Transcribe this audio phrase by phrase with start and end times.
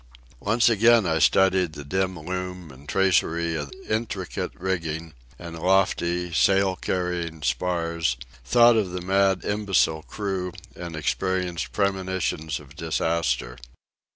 [0.39, 6.75] Once again I studied the dim loom and tracery of intricate rigging and lofty, sail
[6.75, 13.59] carrying spars, thought of the mad, imbecile crew, and experienced premonitions of disaster.